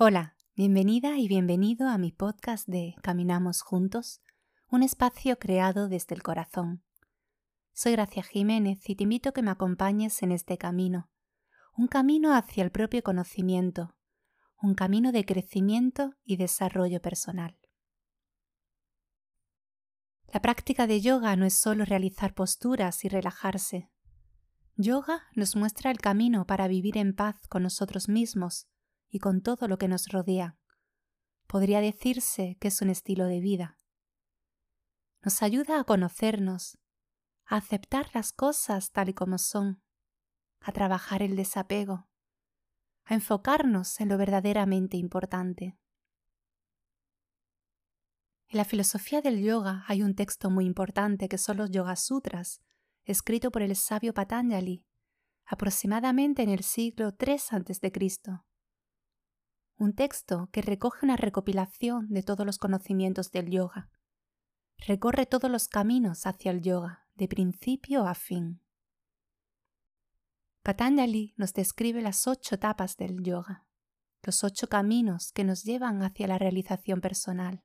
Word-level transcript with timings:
Hola, 0.00 0.36
bienvenida 0.54 1.18
y 1.18 1.26
bienvenido 1.26 1.88
a 1.88 1.98
mi 1.98 2.12
podcast 2.12 2.68
de 2.68 2.94
Caminamos 3.02 3.62
Juntos, 3.62 4.22
un 4.70 4.84
espacio 4.84 5.40
creado 5.40 5.88
desde 5.88 6.14
el 6.14 6.22
corazón. 6.22 6.84
Soy 7.72 7.94
Gracia 7.94 8.22
Jiménez 8.22 8.88
y 8.88 8.94
te 8.94 9.02
invito 9.02 9.30
a 9.30 9.32
que 9.32 9.42
me 9.42 9.50
acompañes 9.50 10.22
en 10.22 10.30
este 10.30 10.56
camino, 10.56 11.10
un 11.76 11.88
camino 11.88 12.32
hacia 12.36 12.62
el 12.62 12.70
propio 12.70 13.02
conocimiento, 13.02 13.96
un 14.62 14.76
camino 14.76 15.10
de 15.10 15.24
crecimiento 15.24 16.12
y 16.22 16.36
desarrollo 16.36 17.02
personal. 17.02 17.58
La 20.32 20.40
práctica 20.40 20.86
de 20.86 21.00
yoga 21.00 21.34
no 21.34 21.44
es 21.44 21.54
solo 21.54 21.84
realizar 21.84 22.34
posturas 22.34 23.04
y 23.04 23.08
relajarse. 23.08 23.90
Yoga 24.76 25.24
nos 25.34 25.56
muestra 25.56 25.90
el 25.90 25.98
camino 25.98 26.46
para 26.46 26.68
vivir 26.68 26.98
en 26.98 27.16
paz 27.16 27.48
con 27.48 27.64
nosotros 27.64 28.08
mismos 28.08 28.68
y 29.10 29.18
con 29.18 29.42
todo 29.42 29.68
lo 29.68 29.78
que 29.78 29.88
nos 29.88 30.08
rodea. 30.08 30.56
Podría 31.46 31.80
decirse 31.80 32.56
que 32.60 32.68
es 32.68 32.82
un 32.82 32.90
estilo 32.90 33.26
de 33.26 33.40
vida. 33.40 33.78
Nos 35.22 35.42
ayuda 35.42 35.80
a 35.80 35.84
conocernos, 35.84 36.78
a 37.46 37.56
aceptar 37.56 38.10
las 38.14 38.32
cosas 38.32 38.92
tal 38.92 39.08
y 39.08 39.14
como 39.14 39.38
son, 39.38 39.82
a 40.60 40.72
trabajar 40.72 41.22
el 41.22 41.36
desapego, 41.36 42.08
a 43.04 43.14
enfocarnos 43.14 44.00
en 44.00 44.10
lo 44.10 44.18
verdaderamente 44.18 44.96
importante. 44.96 45.78
En 48.50 48.56
la 48.56 48.64
filosofía 48.64 49.20
del 49.20 49.42
yoga 49.42 49.84
hay 49.88 50.02
un 50.02 50.14
texto 50.14 50.50
muy 50.50 50.64
importante 50.64 51.28
que 51.28 51.36
son 51.36 51.58
los 51.58 51.70
Yoga 51.70 51.96
Sutras, 51.96 52.62
escrito 53.04 53.50
por 53.50 53.62
el 53.62 53.76
sabio 53.76 54.14
Patanjali, 54.14 54.86
aproximadamente 55.44 56.42
en 56.42 56.50
el 56.50 56.62
siglo 56.62 57.14
III 57.18 57.36
a.C 57.50 58.47
un 59.78 59.94
texto 59.94 60.48
que 60.52 60.60
recoge 60.60 61.06
una 61.06 61.16
recopilación 61.16 62.08
de 62.08 62.22
todos 62.22 62.44
los 62.44 62.58
conocimientos 62.58 63.30
del 63.30 63.48
yoga. 63.48 63.88
Recorre 64.76 65.26
todos 65.26 65.50
los 65.50 65.68
caminos 65.68 66.26
hacia 66.26 66.50
el 66.50 66.62
yoga, 66.62 67.06
de 67.14 67.28
principio 67.28 68.06
a 68.06 68.14
fin. 68.14 68.60
Patanjali 70.62 71.32
nos 71.36 71.54
describe 71.54 72.02
las 72.02 72.26
ocho 72.26 72.56
etapas 72.56 72.96
del 72.96 73.22
yoga, 73.22 73.66
los 74.22 74.42
ocho 74.44 74.68
caminos 74.68 75.32
que 75.32 75.44
nos 75.44 75.62
llevan 75.62 76.02
hacia 76.02 76.26
la 76.26 76.38
realización 76.38 77.00
personal, 77.00 77.64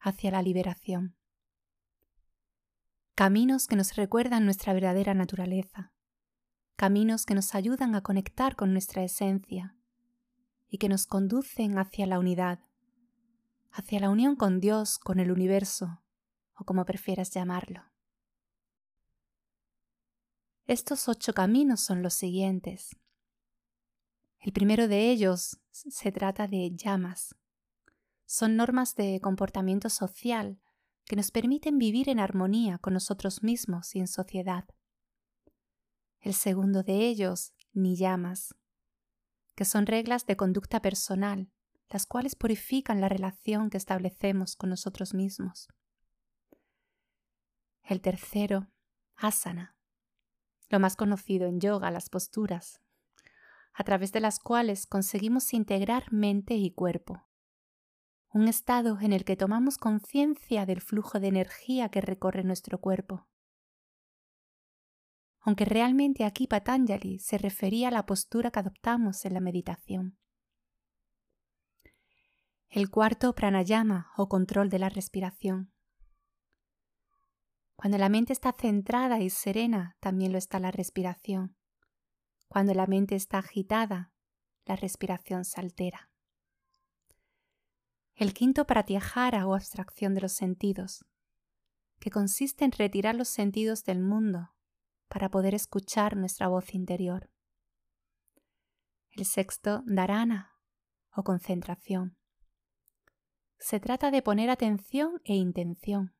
hacia 0.00 0.32
la 0.32 0.42
liberación. 0.42 1.16
Caminos 3.14 3.66
que 3.66 3.76
nos 3.76 3.94
recuerdan 3.94 4.44
nuestra 4.44 4.74
verdadera 4.74 5.14
naturaleza, 5.14 5.92
caminos 6.76 7.24
que 7.24 7.34
nos 7.34 7.54
ayudan 7.54 7.94
a 7.94 8.02
conectar 8.02 8.56
con 8.56 8.72
nuestra 8.72 9.02
esencia, 9.02 9.75
y 10.68 10.78
que 10.78 10.88
nos 10.88 11.06
conducen 11.06 11.78
hacia 11.78 12.06
la 12.06 12.18
unidad, 12.18 12.60
hacia 13.70 14.00
la 14.00 14.10
unión 14.10 14.36
con 14.36 14.60
Dios, 14.60 14.98
con 14.98 15.20
el 15.20 15.30
universo, 15.30 16.02
o 16.54 16.64
como 16.64 16.84
prefieras 16.84 17.30
llamarlo. 17.30 17.82
Estos 20.66 21.08
ocho 21.08 21.32
caminos 21.32 21.80
son 21.80 22.02
los 22.02 22.14
siguientes. 22.14 22.96
El 24.40 24.52
primero 24.52 24.88
de 24.88 25.10
ellos 25.10 25.60
se 25.70 26.10
trata 26.10 26.48
de 26.48 26.72
llamas. 26.74 27.36
Son 28.24 28.56
normas 28.56 28.96
de 28.96 29.20
comportamiento 29.20 29.88
social 29.88 30.60
que 31.04 31.14
nos 31.14 31.30
permiten 31.30 31.78
vivir 31.78 32.08
en 32.08 32.18
armonía 32.18 32.78
con 32.78 32.94
nosotros 32.94 33.44
mismos 33.44 33.94
y 33.94 34.00
en 34.00 34.08
sociedad. 34.08 34.64
El 36.20 36.34
segundo 36.34 36.82
de 36.82 37.06
ellos, 37.06 37.52
ni 37.72 37.96
llamas 37.96 38.56
que 39.56 39.64
son 39.64 39.86
reglas 39.86 40.26
de 40.26 40.36
conducta 40.36 40.80
personal, 40.80 41.50
las 41.88 42.06
cuales 42.06 42.36
purifican 42.36 43.00
la 43.00 43.08
relación 43.08 43.70
que 43.70 43.78
establecemos 43.78 44.54
con 44.54 44.70
nosotros 44.70 45.14
mismos. 45.14 45.68
El 47.82 48.00
tercero, 48.00 48.68
asana, 49.16 49.76
lo 50.68 50.78
más 50.78 50.94
conocido 50.96 51.48
en 51.48 51.60
yoga, 51.60 51.90
las 51.90 52.10
posturas, 52.10 52.80
a 53.72 53.82
través 53.84 54.12
de 54.12 54.20
las 54.20 54.38
cuales 54.38 54.86
conseguimos 54.86 55.52
integrar 55.54 56.12
mente 56.12 56.54
y 56.54 56.70
cuerpo. 56.70 57.26
Un 58.32 58.48
estado 58.48 58.98
en 59.00 59.12
el 59.12 59.24
que 59.24 59.36
tomamos 59.36 59.78
conciencia 59.78 60.66
del 60.66 60.82
flujo 60.82 61.18
de 61.18 61.28
energía 61.28 61.88
que 61.88 62.00
recorre 62.00 62.44
nuestro 62.44 62.78
cuerpo 62.80 63.26
aunque 65.46 65.64
realmente 65.64 66.24
aquí 66.24 66.48
Patanjali 66.48 67.20
se 67.20 67.38
refería 67.38 67.86
a 67.86 67.90
la 67.92 68.04
postura 68.04 68.50
que 68.50 68.58
adoptamos 68.58 69.24
en 69.24 69.32
la 69.32 69.40
meditación. 69.40 70.18
El 72.68 72.90
cuarto 72.90 73.32
pranayama 73.32 74.10
o 74.16 74.28
control 74.28 74.70
de 74.70 74.80
la 74.80 74.88
respiración. 74.88 75.72
Cuando 77.76 77.96
la 77.96 78.08
mente 78.08 78.32
está 78.32 78.56
centrada 78.58 79.20
y 79.20 79.30
serena, 79.30 79.96
también 80.00 80.32
lo 80.32 80.38
está 80.38 80.58
la 80.58 80.72
respiración. 80.72 81.56
Cuando 82.48 82.74
la 82.74 82.88
mente 82.88 83.14
está 83.14 83.38
agitada, 83.38 84.12
la 84.64 84.74
respiración 84.74 85.44
se 85.44 85.60
altera. 85.60 86.10
El 88.16 88.34
quinto 88.34 88.66
pratyahara 88.66 89.46
o 89.46 89.54
abstracción 89.54 90.12
de 90.16 90.22
los 90.22 90.32
sentidos, 90.32 91.04
que 92.00 92.10
consiste 92.10 92.64
en 92.64 92.72
retirar 92.72 93.14
los 93.14 93.28
sentidos 93.28 93.84
del 93.84 94.00
mundo 94.00 94.55
para 95.08 95.30
poder 95.30 95.54
escuchar 95.54 96.16
nuestra 96.16 96.48
voz 96.48 96.74
interior. 96.74 97.30
El 99.10 99.24
sexto, 99.24 99.82
dharana 99.86 100.52
o 101.14 101.24
concentración. 101.24 102.16
Se 103.58 103.80
trata 103.80 104.10
de 104.10 104.22
poner 104.22 104.50
atención 104.50 105.20
e 105.24 105.34
intención, 105.34 106.14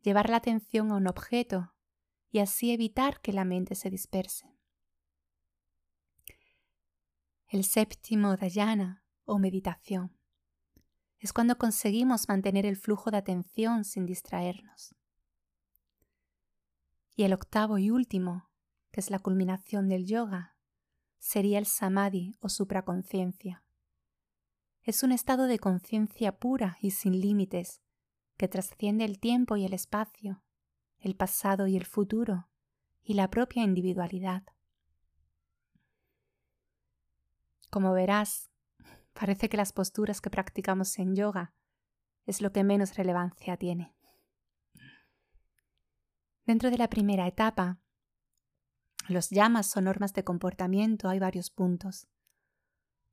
llevar 0.00 0.30
la 0.30 0.36
atención 0.36 0.90
a 0.90 0.96
un 0.96 1.06
objeto 1.06 1.74
y 2.30 2.38
así 2.38 2.72
evitar 2.72 3.20
que 3.20 3.32
la 3.32 3.44
mente 3.44 3.74
se 3.74 3.90
disperse. 3.90 4.54
El 7.48 7.64
séptimo 7.64 8.36
dhyana 8.36 9.04
o 9.24 9.38
meditación 9.38 10.18
es 11.18 11.32
cuando 11.32 11.56
conseguimos 11.56 12.28
mantener 12.28 12.66
el 12.66 12.76
flujo 12.76 13.10
de 13.10 13.18
atención 13.18 13.84
sin 13.84 14.04
distraernos. 14.04 14.94
Y 17.14 17.22
el 17.22 17.32
octavo 17.32 17.78
y 17.78 17.90
último, 17.90 18.50
que 18.90 19.00
es 19.00 19.10
la 19.10 19.18
culminación 19.18 19.88
del 19.88 20.06
yoga, 20.06 20.56
sería 21.18 21.58
el 21.58 21.66
samadhi 21.66 22.36
o 22.40 22.48
supraconciencia. 22.48 23.64
Es 24.82 25.02
un 25.02 25.12
estado 25.12 25.46
de 25.46 25.58
conciencia 25.58 26.38
pura 26.38 26.76
y 26.80 26.90
sin 26.90 27.20
límites 27.20 27.80
que 28.36 28.48
trasciende 28.48 29.04
el 29.04 29.20
tiempo 29.20 29.56
y 29.56 29.64
el 29.64 29.72
espacio, 29.72 30.42
el 30.98 31.16
pasado 31.16 31.66
y 31.66 31.76
el 31.76 31.84
futuro, 31.84 32.48
y 33.02 33.14
la 33.14 33.30
propia 33.30 33.62
individualidad. 33.62 34.42
Como 37.70 37.92
verás, 37.92 38.50
parece 39.12 39.48
que 39.48 39.56
las 39.56 39.72
posturas 39.72 40.20
que 40.20 40.30
practicamos 40.30 40.98
en 40.98 41.14
yoga 41.14 41.54
es 42.26 42.40
lo 42.40 42.52
que 42.52 42.64
menos 42.64 42.96
relevancia 42.96 43.56
tiene. 43.56 43.93
Dentro 46.46 46.70
de 46.70 46.76
la 46.76 46.88
primera 46.88 47.26
etapa, 47.26 47.80
los 49.08 49.30
llamas 49.30 49.74
o 49.76 49.80
normas 49.80 50.12
de 50.12 50.24
comportamiento 50.24 51.08
hay 51.08 51.18
varios 51.18 51.50
puntos. 51.50 52.06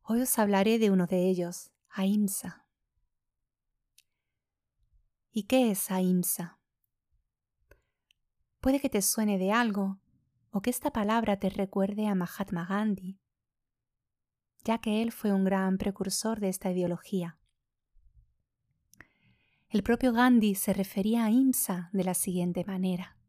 Hoy 0.02 0.22
os 0.22 0.38
hablaré 0.38 0.80
de 0.80 0.92
uno 0.92 1.08
de 1.08 1.30
ellos, 1.30 1.72
ahimsa. 1.88 2.66
¿Y 5.31 5.44
qué 5.44 5.72
es 5.72 5.92
ahimsa? 5.92 6.59
Puede 8.59 8.81
que 8.81 8.89
te 8.89 9.01
suene 9.01 9.38
de 9.38 9.54
algo 9.54 10.01
o 10.51 10.62
que 10.62 10.69
esta 10.69 10.92
palabra 10.92 11.39
te 11.39 11.50
recuerde 11.50 12.07
a 12.07 12.16
Mahatma 12.16 12.66
Gandhi, 12.66 13.18
ya 14.66 14.80
que 14.80 15.01
él 15.01 15.13
fue 15.13 15.31
un 15.31 15.45
gran 15.45 15.78
precursor 15.78 16.42
de 16.42 16.50
esta 16.50 16.69
ideología. 16.69 17.39
El 19.69 19.83
propio 19.83 20.12
Gandhi 20.12 20.56
se 20.56 20.74
refería 20.74 21.24
a 21.24 21.28
ahimsa 21.28 21.89
de 21.94 22.04
la 22.04 22.13
siguiente 22.13 22.66
manera. 22.66 23.20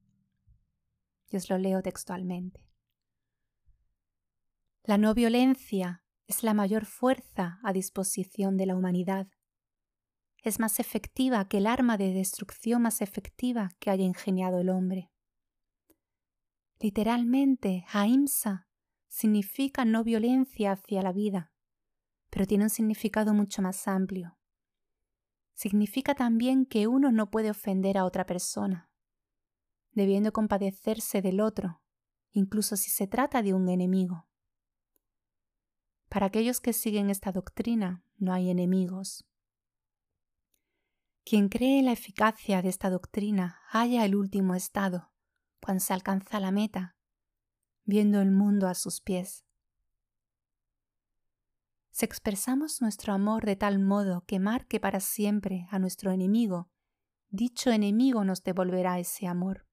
Y 1.33 1.37
os 1.37 1.49
lo 1.49 1.57
leo 1.57 1.83
textualmente. 1.83 2.69
La 4.85 4.99
no 4.99 5.15
violencia 5.15 6.05
es 6.27 6.43
la 6.43 6.53
mayor 6.53 6.85
fuerza 6.85 7.59
a 7.63 7.73
disposición 7.73 8.59
de 8.59 8.67
la 8.67 8.77
humanidad. 8.77 9.29
Es 10.43 10.61
más 10.61 10.79
efectiva 10.79 11.49
que 11.49 11.59
el 11.59 11.67
arma 11.67 11.97
de 11.97 12.13
destrucción 12.13 12.83
más 12.83 13.01
efectiva 13.01 13.71
que 13.79 13.91
haya 13.91 14.05
ingeniado 14.05 14.61
el 14.61 14.69
hombre. 14.69 15.11
Literalmente, 16.79 17.87
ahimsa 17.93 18.69
significa 19.09 19.87
no 19.87 20.05
violencia 20.05 20.73
hacia 20.73 21.01
la 21.01 21.13
vida, 21.13 21.53
pero 22.29 22.47
tiene 22.47 22.65
un 22.65 22.71
significado 22.71 23.33
mucho 23.33 23.63
más 23.63 23.89
amplio. 23.89 24.37
Significa 25.55 26.15
también 26.15 26.67
que 26.67 26.89
uno 26.89 27.11
no 27.11 27.31
puede 27.31 27.51
ofender 27.51 27.97
a 27.97 28.05
otra 28.05 28.27
persona, 28.27 28.92
debiendo 29.93 30.33
compadecerse 30.33 31.23
del 31.23 31.41
otro, 31.41 31.81
incluso 32.33 32.77
si 32.77 32.91
se 32.91 33.07
trata 33.07 33.43
de 33.43 33.55
un 33.55 33.69
enemigo. 33.69 34.27
Para 36.09 36.27
aquellos 36.27 36.61
que 36.61 36.73
siguen 36.73 37.11
esta 37.11 37.33
doctrina 37.33 38.05
no 38.17 38.33
hay 38.33 38.51
enemigos. 38.51 39.25
Quien 41.25 41.49
cree 41.49 41.79
en 41.79 41.87
la 41.87 41.93
eficacia 41.93 42.63
de 42.63 42.69
esta 42.69 42.91
doctrina 42.91 43.61
halla 43.71 44.05
el 44.05 44.17
último 44.17 44.55
estado, 44.55 45.13
cuando 45.61 45.81
se 45.81 45.93
alcanza 45.93 46.41
la 46.41 46.51
meta, 46.51 46.97
viendo 47.85 48.21
el 48.21 48.31
mundo 48.31 48.69
a 48.69 48.75
sus 48.75 49.01
pies. 49.01 49.45
Si 51.91 52.05
expresamos 52.05 52.81
nuestro 52.81 53.13
amor 53.13 53.45
de 53.45 53.55
tal 53.55 53.79
modo 53.79 54.25
que 54.27 54.39
marque 54.39 54.81
para 54.81 54.99
siempre 54.99 55.67
a 55.71 55.79
nuestro 55.79 56.11
enemigo, 56.11 56.71
dicho 57.29 57.71
enemigo 57.71 58.25
nos 58.25 58.43
devolverá 58.43 58.99
ese 58.99 59.27
amor. 59.27 59.67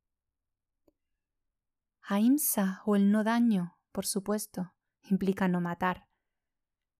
Ahimsa 2.11 2.81
o 2.87 2.95
el 2.95 3.11
no 3.11 3.23
daño, 3.23 3.77
por 3.91 4.03
supuesto, 4.03 4.73
implica 5.11 5.47
no 5.47 5.61
matar. 5.61 6.07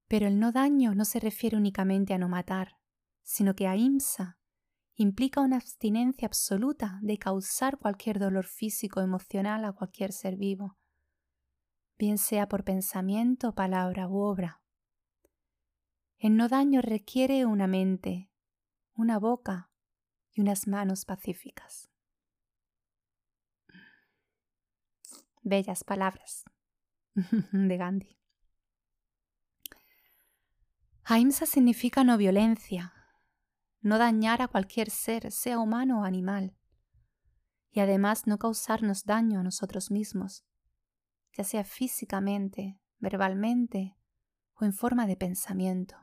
Pero 0.08 0.28
el 0.28 0.40
no 0.40 0.52
daño 0.52 0.94
no 0.94 1.04
se 1.04 1.20
refiere 1.20 1.58
únicamente 1.58 2.14
a 2.14 2.20
no 2.20 2.30
matar, 2.30 2.78
sino 3.24 3.56
que 3.56 3.66
ahimsa 3.66 4.38
implica 4.94 5.42
una 5.42 5.56
abstinencia 5.56 6.28
absoluta 6.28 7.00
de 7.02 7.18
causar 7.18 7.80
cualquier 7.80 8.20
dolor 8.20 8.46
físico 8.46 9.00
o 9.00 9.04
emocional 9.04 9.66
a 9.66 9.72
cualquier 9.72 10.12
ser 10.12 10.36
vivo, 10.36 10.78
bien 11.98 12.20
sea 12.20 12.48
por 12.48 12.64
pensamiento, 12.64 13.56
palabra 13.56 14.08
u 14.08 14.18
obra. 14.20 14.62
El 16.20 16.38
no 16.38 16.50
daño 16.50 16.84
requiere 16.84 17.48
una 17.48 17.66
mente, 17.66 18.30
una 18.94 19.18
boca 19.18 19.72
y 20.32 20.42
unas 20.42 20.68
manos 20.68 21.04
pacíficas. 21.06 21.90
Bellas 25.50 25.84
palabras 25.84 26.46
de 27.52 27.78
Gandhi. 27.78 28.20
Ahimsa 31.04 31.48
significa 31.48 32.04
no 32.04 32.18
violencia, 32.18 32.94
no 33.82 33.98
dañar 33.98 34.44
a 34.44 34.48
cualquier 34.48 34.92
ser, 34.92 35.32
sea 35.32 35.58
humano 35.58 36.02
o 36.02 36.04
animal, 36.04 36.56
y 37.72 37.80
además 37.80 38.28
no 38.28 38.38
causarnos 38.38 39.06
daño 39.06 39.40
a 39.40 39.44
nosotros 39.44 39.90
mismos, 39.90 40.46
ya 41.36 41.44
sea 41.44 41.64
físicamente, 41.64 42.80
verbalmente 43.00 43.98
o 44.54 44.66
en 44.66 44.74
forma 44.74 45.08
de 45.08 45.18
pensamiento. 45.18 45.96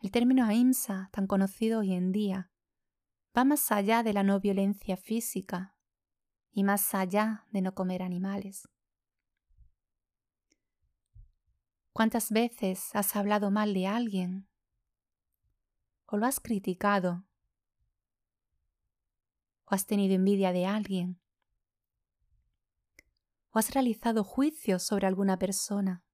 El 0.00 0.10
término 0.10 0.46
ahimsa, 0.46 1.10
tan 1.12 1.26
conocido 1.26 1.80
hoy 1.80 1.92
en 1.92 2.12
día, 2.12 2.50
va 3.36 3.44
más 3.44 3.70
allá 3.70 4.02
de 4.02 4.14
la 4.14 4.22
no 4.22 4.40
violencia 4.40 4.96
física 4.96 5.76
y 6.52 6.64
más 6.64 6.94
allá 6.94 7.46
de 7.50 7.62
no 7.62 7.74
comer 7.74 8.02
animales. 8.02 8.68
¿Cuántas 11.92 12.30
veces 12.30 12.94
has 12.94 13.14
hablado 13.16 13.50
mal 13.50 13.74
de 13.74 13.86
alguien? 13.86 14.48
¿O 16.06 16.16
lo 16.16 16.26
has 16.26 16.40
criticado? 16.40 17.24
¿O 19.64 19.74
has 19.74 19.86
tenido 19.86 20.14
envidia 20.14 20.52
de 20.52 20.66
alguien? 20.66 21.20
¿O 23.52 23.58
has 23.58 23.72
realizado 23.74 24.24
juicios 24.24 24.82
sobre 24.82 25.06
alguna 25.06 25.38
persona? 25.38 26.04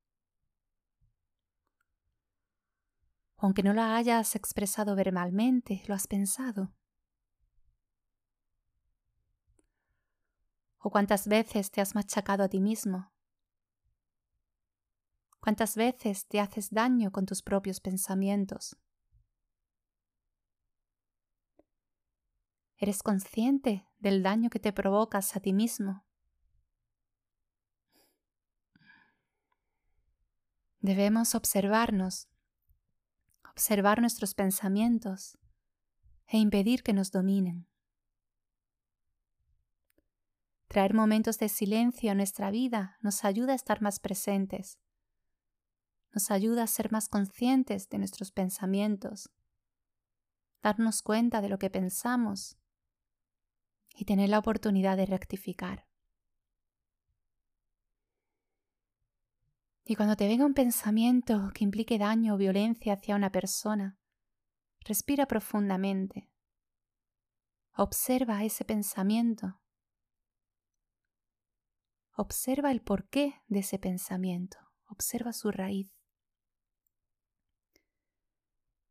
Aunque 3.38 3.62
no 3.62 3.74
lo 3.74 3.82
hayas 3.82 4.34
expresado 4.34 4.96
verbalmente, 4.96 5.82
lo 5.86 5.94
has 5.94 6.06
pensado. 6.06 6.72
¿O 10.86 10.90
cuántas 10.90 11.26
veces 11.26 11.72
te 11.72 11.80
has 11.80 11.96
machacado 11.96 12.44
a 12.44 12.48
ti 12.48 12.60
mismo? 12.60 13.12
¿Cuántas 15.40 15.74
veces 15.74 16.28
te 16.28 16.38
haces 16.38 16.70
daño 16.70 17.10
con 17.10 17.26
tus 17.26 17.42
propios 17.42 17.80
pensamientos? 17.80 18.76
¿Eres 22.76 23.02
consciente 23.02 23.88
del 23.98 24.22
daño 24.22 24.48
que 24.48 24.60
te 24.60 24.72
provocas 24.72 25.34
a 25.34 25.40
ti 25.40 25.52
mismo? 25.52 26.04
Debemos 30.78 31.34
observarnos, 31.34 32.28
observar 33.50 34.00
nuestros 34.00 34.34
pensamientos 34.34 35.36
e 36.28 36.38
impedir 36.38 36.84
que 36.84 36.92
nos 36.92 37.10
dominen. 37.10 37.66
Traer 40.76 40.92
momentos 40.92 41.38
de 41.38 41.48
silencio 41.48 42.10
a 42.10 42.14
nuestra 42.14 42.50
vida 42.50 42.98
nos 43.00 43.24
ayuda 43.24 43.52
a 43.52 43.56
estar 43.56 43.80
más 43.80 43.98
presentes 43.98 44.78
nos 46.12 46.30
ayuda 46.30 46.64
a 46.64 46.66
ser 46.66 46.92
más 46.92 47.08
conscientes 47.08 47.88
de 47.88 47.96
nuestros 47.96 48.30
pensamientos, 48.30 49.30
darnos 50.62 51.00
cuenta 51.00 51.40
de 51.40 51.48
lo 51.48 51.58
que 51.58 51.70
pensamos 51.70 52.58
y 53.94 54.04
tener 54.04 54.28
la 54.28 54.38
oportunidad 54.38 54.98
de 54.98 55.06
rectificar. 55.06 55.86
Y 59.86 59.96
cuando 59.96 60.14
te 60.14 60.28
venga 60.28 60.44
un 60.44 60.52
pensamiento 60.52 61.52
que 61.54 61.64
implique 61.64 61.96
daño 61.96 62.34
o 62.34 62.36
violencia 62.36 62.92
hacia 62.92 63.16
una 63.16 63.32
persona, 63.32 63.98
respira 64.80 65.24
profundamente. 65.24 66.30
Observa 67.72 68.44
ese 68.44 68.66
pensamiento. 68.66 69.58
Observa 72.18 72.70
el 72.70 72.80
porqué 72.80 73.42
de 73.46 73.58
ese 73.58 73.78
pensamiento. 73.78 74.56
Observa 74.88 75.34
su 75.34 75.50
raíz. 75.50 75.92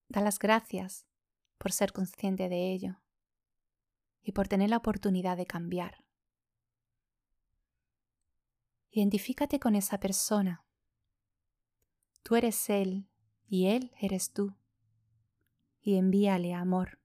Da 0.07 0.22
las 0.22 0.38
gracias 0.38 1.07
por 1.57 1.72
ser 1.72 1.92
consciente 1.92 2.50
de 2.50 2.72
ello 2.72 3.01
y 4.22 4.31
por 4.33 4.48
tener 4.48 4.69
la 4.69 4.77
oportunidad 4.77 5.38
de 5.38 5.48
cambiar. 5.48 6.06
Identifícate 8.92 9.60
con 9.60 9.74
esa 9.74 10.00
persona. 10.00 10.63
Tú 12.22 12.36
eres 12.36 12.69
él 12.69 13.10
y 13.48 13.68
él 13.68 13.92
eres 14.00 14.33
tú. 14.33 14.56
Y 15.81 15.98
envíale 15.98 16.54
amor. 16.54 17.00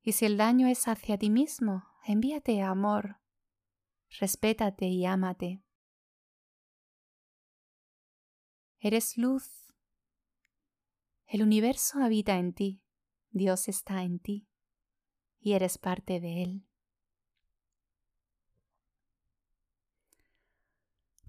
Y 0.00 0.12
si 0.12 0.26
el 0.26 0.36
daño 0.36 0.68
es 0.68 0.86
hacia 0.86 1.18
ti 1.18 1.28
mismo, 1.28 1.84
envíate 2.06 2.62
amor. 2.62 3.21
Respétate 4.18 4.86
y 4.86 5.06
ámate. 5.06 5.62
Eres 8.78 9.16
luz 9.16 9.62
el 11.32 11.42
universo 11.42 11.98
habita 12.02 12.36
en 12.36 12.52
ti, 12.52 12.82
Dios 13.30 13.66
está 13.66 14.02
en 14.02 14.18
ti 14.18 14.46
y 15.40 15.54
eres 15.54 15.78
parte 15.78 16.20
de 16.20 16.42
Él. 16.42 16.66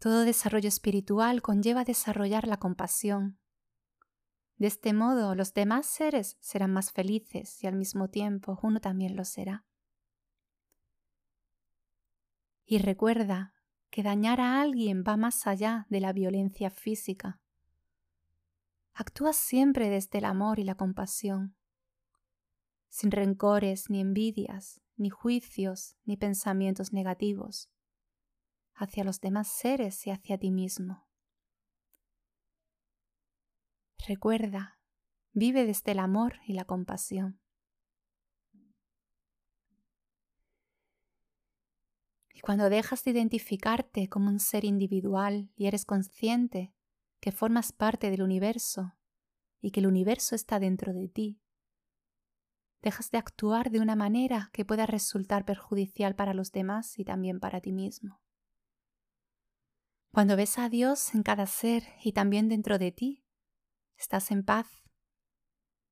Todo 0.01 0.25
desarrollo 0.25 0.67
espiritual 0.67 1.41
conlleva 1.41 1.85
desarrollar 1.85 2.49
la 2.49 2.57
compasión. 2.57 3.39
De 4.57 4.67
este 4.67 4.91
modo 4.91 5.35
los 5.35 5.53
demás 5.53 5.85
seres 5.85 6.35
serán 6.41 6.73
más 6.73 6.91
felices 6.91 7.63
y 7.63 7.67
al 7.67 7.77
mismo 7.77 8.09
tiempo 8.09 8.59
uno 8.61 8.81
también 8.81 9.15
lo 9.15 9.23
será. 9.23 9.65
Y 12.73 12.79
recuerda 12.79 13.53
que 13.91 14.01
dañar 14.01 14.41
a 14.41 14.59
alguien 14.59 15.03
va 15.07 15.15
más 15.15 15.45
allá 15.45 15.85
de 15.91 15.99
la 15.99 16.11
violencia 16.11 16.71
física. 16.71 17.39
Actúa 18.95 19.31
siempre 19.33 19.91
desde 19.91 20.17
el 20.17 20.25
amor 20.25 20.57
y 20.57 20.63
la 20.63 20.73
compasión, 20.73 21.55
sin 22.89 23.11
rencores, 23.11 23.91
ni 23.91 24.01
envidias, 24.01 24.81
ni 24.95 25.11
juicios, 25.11 25.97
ni 26.03 26.17
pensamientos 26.17 26.93
negativos, 26.93 27.69
hacia 28.73 29.03
los 29.03 29.21
demás 29.21 29.49
seres 29.49 30.07
y 30.07 30.09
hacia 30.09 30.39
ti 30.39 30.49
mismo. 30.49 31.07
Recuerda, 34.07 34.79
vive 35.31 35.67
desde 35.67 35.91
el 35.91 35.99
amor 35.99 36.39
y 36.47 36.53
la 36.53 36.65
compasión. 36.65 37.42
Cuando 42.43 42.69
dejas 42.69 43.05
de 43.05 43.11
identificarte 43.11 44.09
como 44.09 44.27
un 44.27 44.41
ser 44.41 44.65
individual 44.65 45.49
y 45.55 45.67
eres 45.67 45.85
consciente 45.85 46.73
que 47.21 47.31
formas 47.31 47.71
parte 47.71 48.11
del 48.11 48.21
universo 48.21 48.97
y 49.61 49.71
que 49.71 49.79
el 49.79 49.87
universo 49.87 50.35
está 50.35 50.59
dentro 50.59 50.91
de 50.91 51.07
ti. 51.07 51.41
Dejas 52.81 53.11
de 53.11 53.17
actuar 53.17 53.71
de 53.71 53.79
una 53.79 53.95
manera 53.95 54.49
que 54.51 54.65
pueda 54.65 54.85
resultar 54.85 55.45
perjudicial 55.45 56.15
para 56.15 56.33
los 56.33 56.51
demás 56.51 56.99
y 56.99 57.05
también 57.05 57.39
para 57.39 57.61
ti 57.61 57.71
mismo. 57.71 58.21
Cuando 60.11 60.35
ves 60.35 60.59
a 60.59 60.67
Dios 60.67 61.15
en 61.15 61.23
cada 61.23 61.45
ser 61.45 61.85
y 62.03 62.11
también 62.11 62.49
dentro 62.49 62.77
de 62.77 62.91
ti, 62.91 63.23
estás 63.97 64.31
en 64.31 64.43
paz 64.43 64.67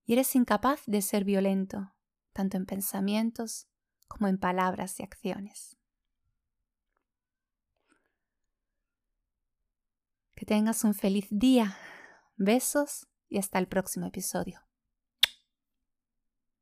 y 0.03 0.11
eres 0.11 0.35
incapaz 0.35 0.81
de 0.85 1.01
ser 1.01 1.23
violento, 1.23 1.95
tanto 2.33 2.57
en 2.57 2.65
pensamientos 2.65 3.69
como 4.09 4.27
en 4.27 4.37
palabras 4.37 4.99
y 4.99 5.03
acciones. 5.03 5.80
Que 10.41 10.47
tengas 10.47 10.83
un 10.83 10.95
feliz 10.95 11.27
día. 11.29 11.77
Besos 12.35 13.05
y 13.29 13.37
hasta 13.37 13.59
el 13.59 13.67
próximo 13.67 14.07
episodio. 14.07 14.59